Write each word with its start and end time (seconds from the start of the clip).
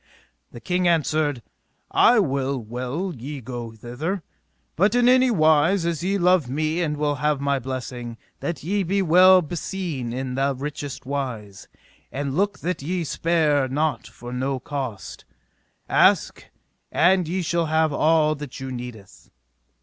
The 0.51 0.59
king 0.59 0.87
answered: 0.87 1.43
I 1.91 2.17
will 2.17 2.57
well 2.57 3.13
ye 3.15 3.39
go 3.39 3.71
thither, 3.73 4.23
but 4.75 4.95
in 4.95 5.07
any 5.07 5.29
wise 5.29 5.85
as 5.85 6.03
ye 6.03 6.17
love 6.17 6.49
me 6.49 6.81
and 6.81 6.97
will 6.97 7.17
have 7.21 7.39
my 7.39 7.59
blessing, 7.59 8.17
that 8.39 8.63
ye 8.63 8.81
be 8.81 9.03
well 9.03 9.43
beseen 9.43 10.11
in 10.11 10.33
the 10.33 10.55
richest 10.55 11.05
wise; 11.05 11.67
and 12.11 12.35
look 12.35 12.57
that 12.61 12.81
ye 12.81 13.03
spare 13.03 13.67
not 13.67 14.07
for 14.07 14.33
no 14.33 14.59
cost; 14.59 15.23
ask 15.87 16.45
and 16.91 17.27
ye 17.27 17.43
shall 17.43 17.67
have 17.67 17.93
all 17.93 18.33
that 18.33 18.59
you 18.59 18.71
needeth. 18.71 19.29